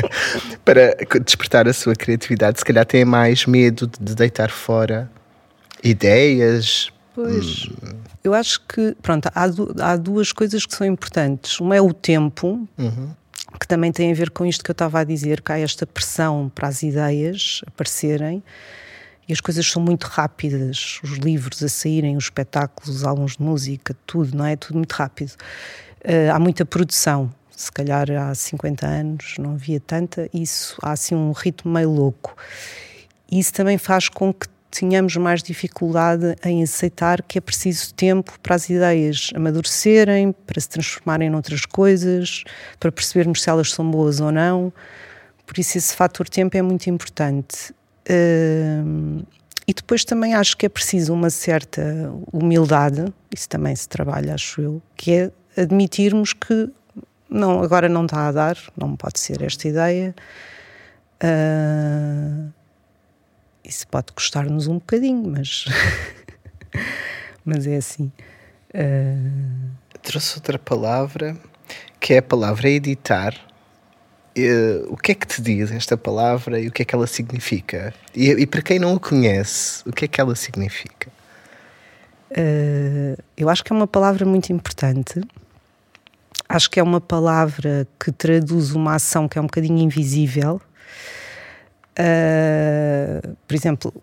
para 0.64 0.96
despertar 1.22 1.68
a 1.68 1.74
sua 1.74 1.94
criatividade, 1.94 2.58
se 2.58 2.64
calhar 2.64 2.86
têm 2.86 3.04
mais 3.04 3.44
medo 3.44 3.86
de 4.00 4.14
deitar 4.14 4.50
fora 4.50 5.10
ideias. 5.84 6.90
Pois. 7.14 7.66
Hum, 7.66 7.98
eu 8.24 8.32
acho 8.32 8.62
que, 8.66 8.96
pronto, 9.02 9.28
há, 9.34 9.44
há 9.92 9.96
duas 9.96 10.32
coisas 10.32 10.64
que 10.64 10.74
são 10.74 10.86
importantes. 10.86 11.60
Uma 11.60 11.76
é 11.76 11.80
o 11.82 11.92
tempo, 11.92 12.66
uhum. 12.78 13.10
que 13.60 13.68
também 13.68 13.92
tem 13.92 14.10
a 14.10 14.14
ver 14.14 14.30
com 14.30 14.46
isto 14.46 14.64
que 14.64 14.70
eu 14.70 14.74
estava 14.74 15.00
a 15.00 15.04
dizer, 15.04 15.42
que 15.42 15.52
há 15.52 15.58
esta 15.58 15.86
pressão 15.86 16.50
para 16.54 16.68
as 16.68 16.82
ideias 16.82 17.60
aparecerem 17.66 18.42
e 19.28 19.32
as 19.32 19.40
coisas 19.40 19.66
são 19.66 19.82
muito 19.82 20.04
rápidas, 20.04 21.00
os 21.02 21.12
livros 21.18 21.62
a 21.62 21.68
saírem, 21.68 22.16
os 22.16 22.24
espetáculos, 22.24 22.96
os 22.96 23.04
álbuns 23.04 23.36
de 23.36 23.42
música, 23.42 23.96
tudo, 24.06 24.36
não 24.36 24.44
é? 24.44 24.56
Tudo 24.56 24.76
muito 24.76 24.92
rápido. 24.92 25.32
Uh, 26.04 26.32
há 26.32 26.38
muita 26.38 26.64
produção, 26.64 27.32
se 27.56 27.72
calhar 27.72 28.10
há 28.10 28.34
50 28.34 28.86
anos 28.86 29.34
não 29.38 29.52
havia 29.52 29.80
tanta, 29.80 30.28
isso 30.32 30.76
há 30.82 30.92
assim 30.92 31.14
um 31.14 31.32
ritmo 31.32 31.72
meio 31.72 31.90
louco. 31.90 32.36
Isso 33.32 33.52
também 33.52 33.78
faz 33.78 34.08
com 34.08 34.32
que 34.32 34.46
tínhamos 34.70 35.16
mais 35.16 35.42
dificuldade 35.42 36.36
em 36.44 36.62
aceitar 36.62 37.22
que 37.22 37.38
é 37.38 37.40
preciso 37.40 37.94
tempo 37.94 38.38
para 38.40 38.54
as 38.54 38.68
ideias 38.68 39.30
amadurecerem, 39.34 40.32
para 40.32 40.60
se 40.60 40.68
transformarem 40.68 41.30
noutras 41.30 41.64
coisas, 41.64 42.44
para 42.78 42.92
percebermos 42.92 43.42
se 43.42 43.48
elas 43.48 43.72
são 43.72 43.90
boas 43.90 44.20
ou 44.20 44.30
não. 44.30 44.72
Por 45.46 45.58
isso, 45.58 45.78
esse 45.78 45.94
fator 45.94 46.28
tempo 46.28 46.56
é 46.56 46.62
muito 46.62 46.90
importante. 46.90 47.72
E 48.08 49.74
depois 49.74 50.04
também 50.04 50.34
acho 50.34 50.56
que 50.56 50.66
é 50.66 50.68
preciso 50.68 51.12
uma 51.12 51.28
certa 51.28 51.82
humildade, 52.32 53.12
isso 53.34 53.48
também 53.48 53.74
se 53.74 53.88
trabalha, 53.88 54.34
acho 54.34 54.60
eu, 54.60 54.82
que 54.96 55.12
é 55.12 55.30
admitirmos 55.60 56.32
que 56.32 56.70
não, 57.28 57.62
agora 57.62 57.88
não 57.88 58.04
está 58.04 58.28
a 58.28 58.32
dar, 58.32 58.56
não 58.76 58.94
pode 58.94 59.18
ser 59.18 59.42
esta 59.42 59.66
ideia. 59.66 60.14
Uh, 61.22 62.52
isso 63.64 63.88
pode 63.88 64.12
custar-nos 64.12 64.68
um 64.68 64.74
bocadinho, 64.74 65.28
mas, 65.28 65.64
mas 67.44 67.66
é 67.66 67.76
assim. 67.76 68.12
Uh... 68.72 69.70
Trouxe 70.02 70.36
outra 70.36 70.58
palavra, 70.58 71.36
que 71.98 72.14
é 72.14 72.18
a 72.18 72.22
palavra 72.22 72.68
editar. 72.68 73.34
Uh, 74.36 74.92
o 74.92 74.96
que 74.96 75.12
é 75.12 75.14
que 75.14 75.26
te 75.26 75.40
diz 75.40 75.72
esta 75.72 75.96
palavra 75.96 76.60
e 76.60 76.68
o 76.68 76.70
que 76.70 76.82
é 76.82 76.84
que 76.84 76.94
ela 76.94 77.06
significa? 77.06 77.94
E, 78.14 78.28
e 78.30 78.46
para 78.46 78.60
quem 78.60 78.78
não 78.78 78.96
a 78.96 79.00
conhece, 79.00 79.82
o 79.88 79.92
que 79.92 80.04
é 80.04 80.08
que 80.08 80.20
ela 80.20 80.34
significa? 80.34 81.10
Uh, 82.30 83.16
eu 83.36 83.48
acho 83.48 83.64
que 83.64 83.72
é 83.72 83.76
uma 83.76 83.86
palavra 83.86 84.26
muito 84.26 84.52
importante. 84.52 85.20
Acho 86.48 86.70
que 86.70 86.78
é 86.78 86.82
uma 86.82 87.00
palavra 87.00 87.88
que 87.98 88.12
traduz 88.12 88.72
uma 88.72 88.94
ação 88.94 89.26
que 89.26 89.38
é 89.38 89.40
um 89.40 89.46
bocadinho 89.46 89.78
invisível, 89.78 90.60
Uh, 91.98 93.36
por 93.48 93.54
exemplo, 93.54 93.94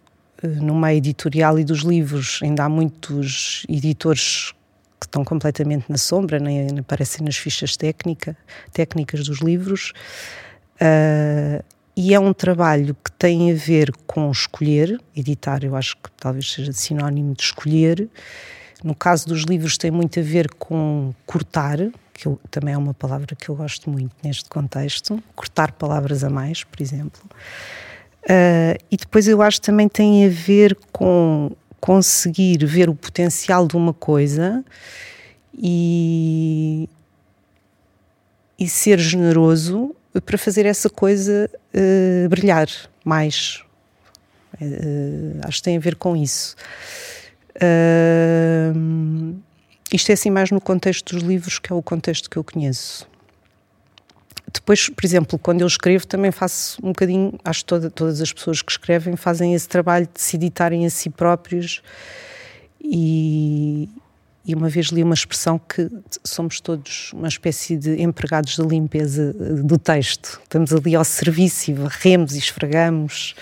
no 0.41 0.75
meio 0.75 0.97
editorial 0.97 1.59
e 1.59 1.63
dos 1.63 1.81
livros, 1.81 2.39
ainda 2.41 2.63
há 2.63 2.69
muitos 2.69 3.65
editores 3.69 4.53
que 5.03 5.07
estão 5.07 5.23
completamente 5.23 5.85
na 5.89 5.97
sombra, 5.97 6.39
nem, 6.39 6.79
aparecem 6.79 7.25
nas 7.25 7.35
fichas 7.35 7.75
técnica, 7.75 8.37
técnicas 8.71 9.27
dos 9.27 9.39
livros. 9.39 9.91
Uh, 10.75 11.63
e 11.95 12.13
é 12.13 12.19
um 12.19 12.33
trabalho 12.33 12.95
que 13.03 13.11
tem 13.11 13.51
a 13.51 13.55
ver 13.55 13.91
com 14.07 14.31
escolher, 14.31 14.99
editar, 15.15 15.63
eu 15.63 15.75
acho 15.75 15.95
que 15.97 16.09
talvez 16.17 16.51
seja 16.51 16.71
sinónimo 16.71 17.33
de 17.33 17.43
escolher. 17.43 18.09
No 18.83 18.95
caso 18.95 19.27
dos 19.27 19.43
livros, 19.43 19.77
tem 19.77 19.91
muito 19.91 20.19
a 20.19 20.23
ver 20.23 20.49
com 20.55 21.13
cortar, 21.25 21.77
que 22.13 22.27
eu, 22.27 22.39
também 22.49 22.73
é 22.73 22.77
uma 22.77 22.93
palavra 22.93 23.35
que 23.35 23.49
eu 23.49 23.55
gosto 23.55 23.89
muito 23.89 24.13
neste 24.23 24.49
contexto, 24.49 25.21
cortar 25.35 25.73
palavras 25.73 26.23
a 26.23 26.29
mais, 26.29 26.63
por 26.63 26.81
exemplo. 26.81 27.21
Uh, 28.23 28.79
e 28.89 28.95
depois 28.95 29.27
eu 29.27 29.41
acho 29.41 29.59
que 29.59 29.67
também 29.67 29.89
tem 29.89 30.25
a 30.25 30.29
ver 30.29 30.77
com 30.91 31.51
conseguir 31.83 32.65
ver 32.65 32.89
o 32.89 32.95
potencial 32.95 33.67
de 33.67 33.75
uma 33.75 33.93
coisa 33.93 34.63
e, 35.53 36.87
e 38.57 38.69
ser 38.69 38.97
generoso 38.97 39.93
para 40.25 40.37
fazer 40.37 40.65
essa 40.65 40.89
coisa 40.89 41.49
uh, 41.75 42.29
brilhar 42.29 42.69
mais. 43.03 43.65
Uh, 44.61 45.41
acho 45.43 45.57
que 45.57 45.63
tem 45.63 45.75
a 45.75 45.79
ver 45.81 45.97
com 45.97 46.15
isso. 46.15 46.55
Uh, 47.57 49.35
isto 49.91 50.09
é 50.09 50.13
assim 50.13 50.29
mais 50.29 50.51
no 50.51 50.61
contexto 50.61 51.13
dos 51.13 51.21
livros, 51.21 51.59
que 51.59 51.73
é 51.73 51.75
o 51.75 51.83
contexto 51.83 52.29
que 52.29 52.37
eu 52.37 52.45
conheço. 52.45 53.05
Depois, 54.53 54.87
por 54.87 55.03
exemplo, 55.03 55.39
quando 55.39 55.61
eu 55.61 55.67
escrevo, 55.67 56.05
também 56.05 56.31
faço 56.31 56.79
um 56.83 56.89
bocadinho, 56.89 57.33
acho 57.43 57.61
que 57.61 57.65
toda, 57.65 57.89
todas 57.89 58.21
as 58.21 58.31
pessoas 58.31 58.61
que 58.61 58.71
escrevem 58.71 59.15
fazem 59.15 59.53
esse 59.55 59.67
trabalho 59.67 60.07
de 60.13 60.21
se 60.21 60.35
editarem 60.35 60.85
a 60.85 60.89
si 60.89 61.09
próprios. 61.09 61.81
E, 62.79 63.89
e 64.45 64.53
uma 64.53 64.69
vez 64.69 64.87
li 64.87 65.01
uma 65.01 65.13
expressão 65.13 65.57
que 65.57 65.89
somos 66.23 66.59
todos 66.61 67.11
uma 67.13 67.27
espécie 67.27 67.77
de 67.77 68.01
empregados 68.01 68.55
de 68.55 68.61
limpeza 68.61 69.33
do 69.33 69.77
texto. 69.77 70.39
Estamos 70.43 70.71
ali 70.71 70.95
ao 70.95 71.03
serviço 71.03 71.71
e 71.71 71.73
varremos 71.73 72.35
e 72.35 72.37
esfregamos 72.37 73.35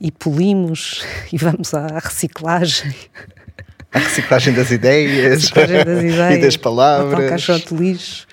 e 0.00 0.12
polimos 0.12 1.02
e 1.32 1.38
vamos 1.38 1.74
à 1.74 1.98
reciclagem. 1.98 2.94
A 3.92 3.98
reciclagem 3.98 4.54
das 4.54 4.70
ideias, 4.70 5.42
reciclagem 5.42 5.84
das 5.84 6.02
ideias 6.02 6.38
e 6.38 6.40
das 6.40 6.56
palavras. 6.56 7.24
Ao 7.24 7.28
caixote 7.28 7.74
de 7.74 7.82
lixo. 7.82 8.26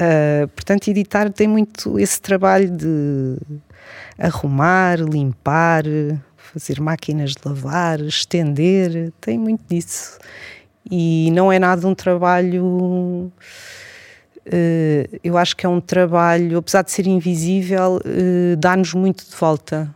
Uh, 0.00 0.48
portanto, 0.48 0.88
editar 0.88 1.30
tem 1.30 1.46
muito 1.46 1.98
esse 1.98 2.18
trabalho 2.18 2.70
de 2.70 3.36
arrumar, 4.18 4.98
limpar, 4.98 5.84
fazer 6.36 6.80
máquinas 6.80 7.32
de 7.32 7.40
lavar, 7.44 8.00
estender, 8.00 9.12
tem 9.20 9.38
muito 9.38 9.62
disso. 9.68 10.18
E 10.90 11.30
não 11.32 11.52
é 11.52 11.58
nada 11.58 11.86
um 11.86 11.94
trabalho. 11.94 13.30
Uh, 14.46 15.20
eu 15.22 15.36
acho 15.36 15.54
que 15.54 15.66
é 15.66 15.68
um 15.68 15.82
trabalho, 15.82 16.56
apesar 16.56 16.80
de 16.82 16.90
ser 16.90 17.06
invisível, 17.06 17.96
uh, 17.96 18.56
dá-nos 18.56 18.94
muito 18.94 19.28
de 19.28 19.36
volta. 19.36 19.94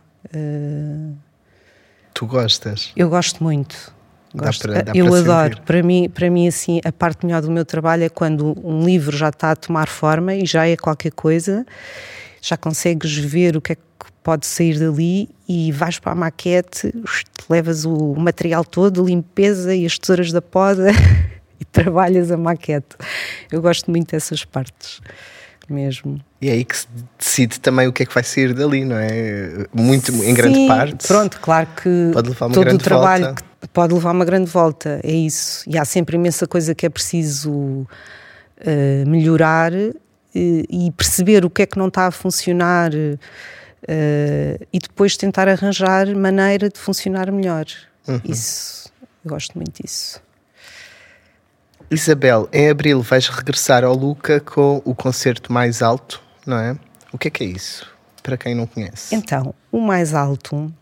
tu 2.13 2.27
gostas? 2.27 2.91
Eu 2.95 3.09
gosto 3.09 3.43
muito. 3.43 3.94
Gosto. 4.35 4.67
Dá 4.67 4.73
para, 4.73 4.83
dá 4.83 4.91
eu 4.95 5.13
adoro. 5.13 5.61
Para 5.61 5.81
mim, 5.81 6.09
para 6.09 6.29
mim, 6.29 6.47
assim, 6.47 6.81
a 6.83 6.91
parte 6.91 7.25
melhor 7.25 7.41
do 7.41 7.51
meu 7.51 7.65
trabalho 7.65 8.03
é 8.03 8.09
quando 8.09 8.55
um 8.63 8.85
livro 8.85 9.15
já 9.15 9.29
está 9.29 9.51
a 9.51 9.55
tomar 9.55 9.87
forma 9.87 10.35
e 10.35 10.45
já 10.45 10.67
é 10.67 10.75
qualquer 10.75 11.11
coisa, 11.11 11.65
já 12.41 12.57
consegues 12.57 13.15
ver 13.15 13.55
o 13.55 13.61
que 13.61 13.73
é 13.73 13.75
que 13.75 13.81
pode 14.21 14.45
sair 14.45 14.79
dali 14.79 15.29
e 15.47 15.71
vais 15.71 15.99
para 15.99 16.11
a 16.11 16.15
maquete, 16.15 16.93
levas 17.49 17.85
o 17.85 18.15
material 18.15 18.65
todo, 18.65 19.05
limpeza 19.05 19.73
e 19.73 19.85
as 19.85 19.97
tesouras 19.97 20.31
da 20.31 20.41
poda 20.41 20.91
e 21.59 21.65
trabalhas 21.65 22.31
a 22.31 22.37
maquete. 22.37 22.95
Eu 23.51 23.61
gosto 23.61 23.89
muito 23.89 24.11
dessas 24.11 24.43
partes 24.43 25.01
mesmo. 25.71 26.19
E 26.41 26.49
é 26.49 26.53
aí 26.53 26.65
que 26.65 26.77
se 26.77 26.87
decide 27.17 27.59
também 27.59 27.87
o 27.87 27.93
que 27.93 28.03
é 28.03 28.05
que 28.05 28.13
vai 28.13 28.23
sair 28.23 28.53
dali, 28.53 28.85
não 28.85 28.97
é? 28.97 29.65
Muito, 29.73 30.11
em 30.11 30.33
grande 30.33 30.67
parte. 30.67 31.07
Pronto, 31.07 31.39
claro 31.39 31.67
que 31.81 32.11
pode 32.13 32.29
levar 32.29 32.45
uma 32.47 32.55
todo 32.55 32.73
o 32.73 32.77
trabalho 32.77 33.25
volta. 33.25 33.43
pode 33.73 33.93
levar 33.93 34.11
uma 34.11 34.25
grande 34.25 34.49
volta, 34.49 34.99
é 35.03 35.11
isso. 35.11 35.63
E 35.67 35.77
há 35.77 35.85
sempre 35.85 36.15
imensa 36.15 36.47
coisa 36.47 36.75
que 36.75 36.85
é 36.85 36.89
preciso 36.89 37.51
uh, 37.51 37.87
melhorar 39.07 39.73
uh, 39.73 39.95
e 40.33 40.91
perceber 40.95 41.45
o 41.45 41.49
que 41.49 41.63
é 41.63 41.65
que 41.65 41.77
não 41.77 41.87
está 41.87 42.07
a 42.07 42.11
funcionar 42.11 42.91
uh, 42.93 44.65
e 44.71 44.79
depois 44.79 45.17
tentar 45.17 45.47
arranjar 45.47 46.13
maneira 46.15 46.69
de 46.69 46.79
funcionar 46.79 47.31
melhor. 47.31 47.65
Uhum. 48.07 48.21
Isso, 48.25 48.91
eu 49.23 49.31
gosto 49.31 49.55
muito 49.55 49.81
disso. 49.81 50.24
Isabel, 51.95 52.49
em 52.51 52.69
abril 52.69 53.01
vais 53.01 53.29
regressar 53.29 53.85
ao 53.85 53.95
Luca 53.95 54.41
com 54.41 54.81
o 54.83 54.93
concerto 54.93 55.53
mais 55.53 55.81
alto, 55.81 56.21
não 56.45 56.57
é? 56.57 56.77
O 57.13 57.17
que 57.17 57.29
é 57.29 57.31
que 57.31 57.43
é 57.43 57.47
isso? 57.47 57.87
Para 58.21 58.35
quem 58.37 58.53
não 58.53 58.67
conhece. 58.67 59.15
Então, 59.15 59.55
o 59.71 59.79
mais 59.79 60.13
alto 60.13 60.57
uh, 60.57 60.73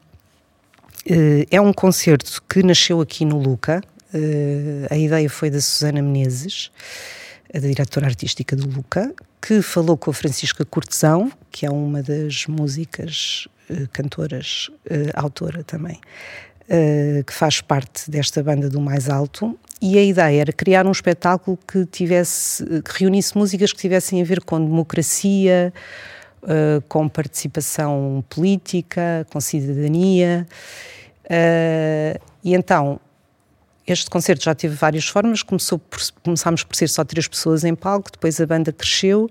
é 1.51 1.61
um 1.61 1.71
concerto 1.71 2.41
que 2.49 2.63
nasceu 2.63 2.99
aqui 2.99 3.25
no 3.25 3.37
Luca. 3.37 3.81
Uh, 4.11 4.87
a 4.89 4.97
ideia 4.97 5.29
foi 5.29 5.51
da 5.51 5.61
Susana 5.61 6.01
Menezes, 6.01 6.71
a 7.53 7.59
diretora 7.59 8.07
artística 8.07 8.55
do 8.55 8.67
Luca, 8.67 9.13
que 9.39 9.61
falou 9.61 9.95
com 9.95 10.09
a 10.09 10.13
Francisca 10.13 10.65
Cortesão, 10.65 11.31
que 11.51 11.63
é 11.63 11.69
uma 11.69 12.01
das 12.01 12.47
músicas, 12.47 13.47
uh, 13.69 13.87
cantoras, 13.89 14.71
autora 15.13 15.63
também, 15.63 16.01
uh, 16.69 17.23
que 17.23 17.33
faz 17.33 17.61
parte 17.61 18.09
desta 18.09 18.41
banda 18.43 18.69
do 18.69 18.79
Mais 18.79 19.09
Alto. 19.09 19.57
E 19.81 19.97
a 19.97 20.03
ideia 20.03 20.41
era 20.41 20.53
criar 20.53 20.87
um 20.87 20.91
espetáculo 20.91 21.57
que 21.67 21.85
tivesse, 21.85 22.63
que 22.81 22.99
reunisse 22.99 23.37
músicas 23.37 23.73
que 23.73 23.79
tivessem 23.79 24.21
a 24.21 24.25
ver 24.25 24.41
com 24.41 24.63
democracia, 24.63 25.73
com 26.87 27.09
participação 27.09 28.23
política, 28.29 29.27
com 29.29 29.41
cidadania. 29.41 30.47
e 32.41 32.55
então 32.55 32.97
este 33.85 34.09
concerto 34.09 34.45
já 34.45 34.55
teve 34.55 34.73
várias 34.73 35.05
formas. 35.05 35.43
Começou 35.43 35.77
por, 35.77 35.99
começámos 36.23 36.63
por 36.63 36.75
ser 36.77 36.87
só 36.87 37.03
três 37.03 37.27
pessoas 37.27 37.65
em 37.65 37.75
palco, 37.75 38.09
depois 38.09 38.39
a 38.39 38.45
banda 38.45 38.71
cresceu 38.71 39.29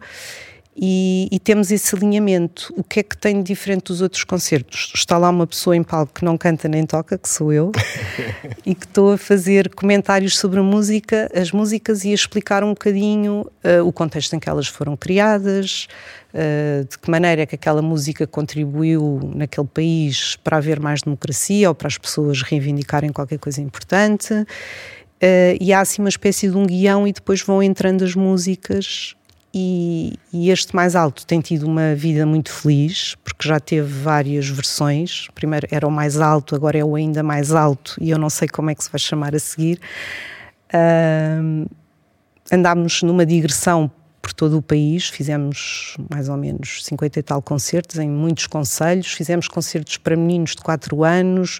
e, 0.74 1.28
e, 1.30 1.38
temos 1.38 1.70
esse 1.70 1.94
alinhamento. 1.94 2.72
O 2.74 2.82
que 2.82 3.00
é 3.00 3.02
que 3.02 3.16
tem 3.16 3.42
de 3.42 3.52
diferente 3.52 3.88
dos 3.88 4.00
outros 4.00 4.24
concertos? 4.24 4.90
Está 4.94 5.18
lá 5.18 5.28
uma 5.28 5.46
pessoa 5.46 5.76
em 5.76 5.82
palco 5.82 6.14
que 6.14 6.24
não 6.24 6.38
canta 6.38 6.66
nem 6.66 6.86
toca, 6.86 7.18
que 7.18 7.28
sou 7.28 7.52
eu, 7.52 7.72
e 8.64 8.74
que 8.74 8.86
estou 8.86 9.12
a 9.12 9.18
fazer 9.18 9.68
comentários 9.74 10.38
sobre 10.38 10.60
a 10.60 10.62
música, 10.62 11.30
as 11.34 11.52
músicas 11.52 12.04
e 12.04 12.10
a 12.10 12.14
explicar 12.14 12.64
um 12.64 12.70
bocadinho 12.70 13.46
uh, 13.62 13.86
o 13.86 13.92
contexto 13.92 14.34
em 14.34 14.38
que 14.38 14.48
elas 14.48 14.66
foram 14.66 14.96
criadas, 14.96 15.88
uh, 16.32 16.86
de 16.88 16.98
que 16.98 17.10
maneira 17.10 17.42
é 17.42 17.46
que 17.46 17.54
aquela 17.54 17.82
música 17.82 18.26
contribuiu 18.26 19.20
naquele 19.34 19.66
país 19.66 20.36
para 20.36 20.56
haver 20.56 20.80
mais 20.80 21.02
democracia 21.02 21.68
ou 21.68 21.74
para 21.74 21.88
as 21.88 21.98
pessoas 21.98 22.40
reivindicarem 22.40 23.12
qualquer 23.12 23.38
coisa 23.38 23.60
importante. 23.60 24.32
Uh, 24.32 25.54
e 25.60 25.70
há 25.70 25.80
assim 25.80 26.00
uma 26.00 26.08
espécie 26.08 26.48
de 26.48 26.56
um 26.56 26.64
guião 26.64 27.06
e 27.06 27.12
depois 27.12 27.42
vão 27.42 27.62
entrando 27.62 28.04
as 28.04 28.14
músicas 28.14 29.14
e, 29.54 30.18
e, 30.32 30.50
este 30.50 30.74
mais 30.74 30.96
alto 30.96 31.26
tem 31.26 31.40
tido 31.40 31.66
uma 31.66 31.94
vida 31.94 32.24
muito 32.24 32.50
feliz, 32.50 33.16
porque 33.22 33.46
já 33.46 33.60
teve 33.60 33.86
várias 34.02 34.48
versões. 34.48 35.28
Primeiro 35.34 35.66
era 35.70 35.86
o 35.86 35.90
mais 35.90 36.18
alto, 36.18 36.54
agora 36.54 36.78
é 36.78 36.84
o 36.84 36.94
ainda 36.94 37.22
mais 37.22 37.52
alto, 37.52 37.96
e 38.00 38.10
eu 38.10 38.18
não 38.18 38.30
sei 38.30 38.48
como 38.48 38.70
é 38.70 38.74
que 38.74 38.82
se 38.82 38.90
vai 38.90 38.98
chamar 38.98 39.34
a 39.34 39.38
seguir. 39.38 39.78
Uh, 40.72 41.68
andámos 42.50 43.02
numa 43.02 43.26
digressão 43.26 43.90
por 44.22 44.32
todo 44.32 44.56
o 44.56 44.62
país, 44.62 45.08
fizemos 45.08 45.96
mais 46.08 46.28
ou 46.28 46.36
menos 46.36 46.84
50 46.84 47.18
e 47.18 47.22
tal 47.22 47.42
concertos 47.42 47.98
em 47.98 48.08
muitos 48.08 48.46
conselhos, 48.46 49.12
fizemos 49.12 49.48
concertos 49.48 49.98
para 49.98 50.16
meninos 50.16 50.50
de 50.50 50.62
4 50.62 51.02
anos, 51.04 51.58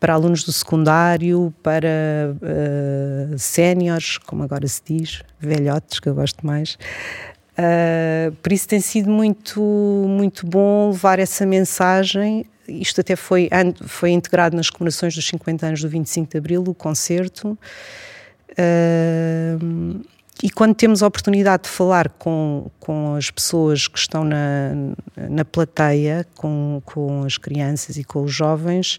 para 0.00 0.14
alunos 0.14 0.44
do 0.44 0.52
secundário, 0.52 1.52
para 1.62 2.34
uh, 2.34 3.38
séniores, 3.38 4.18
como 4.18 4.42
agora 4.42 4.66
se 4.68 4.82
diz, 4.84 5.22
velhotes, 5.40 5.98
que 6.00 6.08
eu 6.08 6.14
gosto 6.14 6.46
mais. 6.46 6.78
Uh, 7.58 8.30
por 8.42 8.52
isso 8.52 8.68
tem 8.68 8.80
sido 8.80 9.10
muito, 9.10 9.60
muito 9.60 10.46
bom 10.46 10.90
levar 10.90 11.18
essa 11.18 11.44
mensagem. 11.44 12.46
Isto 12.68 13.00
até 13.00 13.16
foi, 13.16 13.48
foi 13.86 14.10
integrado 14.10 14.56
nas 14.56 14.70
comemorações 14.70 15.14
dos 15.14 15.26
50 15.26 15.66
anos 15.66 15.80
do 15.82 15.88
25 15.88 16.30
de 16.30 16.38
Abril, 16.38 16.62
o 16.66 16.74
concerto. 16.74 17.58
Uh, 18.52 20.00
e 20.40 20.50
quando 20.50 20.74
temos 20.74 21.02
a 21.02 21.06
oportunidade 21.08 21.64
de 21.64 21.68
falar 21.68 22.10
com, 22.10 22.70
com 22.78 23.16
as 23.16 23.28
pessoas 23.28 23.88
que 23.88 23.98
estão 23.98 24.22
na, 24.22 24.70
na 25.28 25.44
plateia, 25.44 26.24
com, 26.36 26.80
com 26.84 27.24
as 27.24 27.36
crianças 27.36 27.96
e 27.96 28.04
com 28.04 28.22
os 28.22 28.32
jovens, 28.32 28.98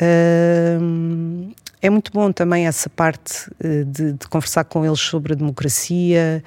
Uh, 0.00 1.52
é 1.82 1.90
muito 1.90 2.10
bom 2.12 2.32
também 2.32 2.66
essa 2.66 2.88
parte 2.88 3.50
uh, 3.62 3.84
de, 3.84 4.12
de, 4.12 4.28
conversar 4.28 4.64
com 4.64 4.84
eles 4.84 5.00
sobre 5.00 5.34
a 5.34 5.36
democracia 5.36 6.42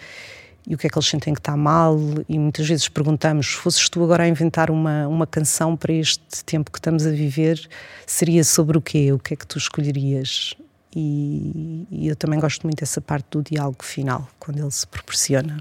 e 0.68 0.74
o 0.74 0.78
que 0.78 0.88
é 0.88 0.90
que 0.90 0.98
eles 0.98 1.08
sentem 1.08 1.34
que 1.34 1.40
está 1.40 1.56
mal. 1.56 2.00
E 2.28 2.40
muitas 2.40 2.68
vezes 2.68 2.90
perguntamos: 2.90 3.48
fosses 3.54 3.88
tu 3.90 4.04
agora 4.04 4.24
a 4.24 4.28
inventar 4.28 4.72
uma, 4.72 5.08
uma 5.08 5.28
canção 5.28 5.76
para 5.76 5.94
este 5.94 6.44
tempo 6.46 6.72
que 6.72 6.80
estamos 6.80 7.06
a 7.06 7.12
viver, 7.12 7.62
seria 8.08 8.44
sobre 8.44 8.78
o 8.78 8.82
quê? 8.82 9.12
O 9.12 9.20
que 9.20 9.34
é 9.34 9.38
que 9.38 9.46
tu 9.46 9.58
escolherias? 9.58 10.56
E, 10.96 11.88
e 11.92 12.08
eu 12.08 12.16
também 12.16 12.40
gosto 12.40 12.64
muito 12.64 12.80
dessa 12.80 13.02
parte 13.02 13.26
do 13.32 13.42
diálogo 13.42 13.84
final, 13.84 14.28
quando 14.40 14.60
ele 14.60 14.72
se 14.72 14.86
proporciona. 14.86 15.58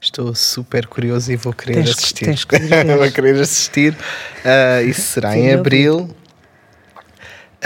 Estou 0.00 0.34
super 0.34 0.86
curioso 0.86 1.32
e 1.32 1.36
vou 1.36 1.52
querer 1.52 1.74
tens, 1.74 1.90
assistir. 1.90 2.24
Tens 2.24 2.44
que 2.44 2.58
vou 2.96 3.10
querer 3.10 3.40
assistir. 3.40 3.92
Uh, 3.94 4.88
isso 4.88 5.02
será 5.02 5.36
em 5.36 5.52
abril. 5.52 6.14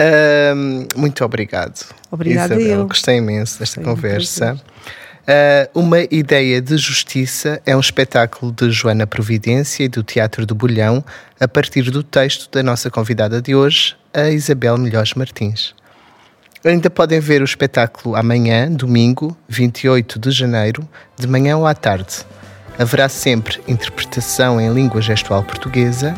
Uh, 0.01 0.87
muito 0.99 1.23
obrigado. 1.23 1.85
Obrigada 2.09 2.55
Isabel. 2.55 2.79
eu. 2.79 2.87
Gostei 2.87 3.17
imenso 3.17 3.59
desta 3.59 3.75
Foi 3.75 3.83
conversa. 3.83 4.59
Uh, 5.21 5.79
uma 5.79 5.99
Ideia 6.09 6.59
de 6.59 6.75
Justiça 6.77 7.61
é 7.65 7.77
um 7.77 7.79
espetáculo 7.79 8.51
de 8.51 8.71
Joana 8.71 9.05
Providência 9.05 9.83
e 9.83 9.87
do 9.87 10.01
Teatro 10.01 10.45
do 10.45 10.55
Bolhão, 10.55 11.03
a 11.39 11.47
partir 11.47 11.91
do 11.91 12.01
texto 12.01 12.49
da 12.51 12.63
nossa 12.63 12.89
convidada 12.89 13.41
de 13.41 13.53
hoje, 13.53 13.95
a 14.13 14.29
Isabel 14.29 14.77
Melhores 14.77 15.13
Martins. 15.13 15.75
Ainda 16.65 16.89
podem 16.89 17.19
ver 17.19 17.41
o 17.41 17.45
espetáculo 17.45 18.15
amanhã, 18.15 18.71
domingo, 18.71 19.37
28 19.47 20.19
de 20.19 20.31
janeiro, 20.31 20.87
de 21.17 21.27
manhã 21.27 21.57
ou 21.57 21.67
à 21.67 21.73
tarde. 21.73 22.25
Haverá 22.77 23.07
sempre 23.09 23.61
interpretação 23.67 24.59
em 24.59 24.73
língua 24.73 25.01
gestual 25.01 25.43
portuguesa 25.43 26.15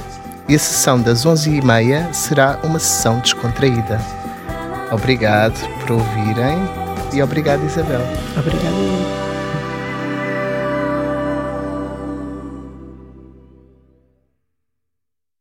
e 0.47 0.55
a 0.55 0.59
sessão 0.59 1.01
das 1.01 1.25
11h30 1.25 2.13
será 2.13 2.59
uma 2.63 2.79
sessão 2.79 3.19
descontraída. 3.19 3.99
Obrigado 4.91 5.59
por 5.79 5.93
ouvirem 5.93 6.57
e 7.13 7.21
obrigado, 7.21 7.63
Isabel. 7.65 8.01
Obrigada. 8.37 9.22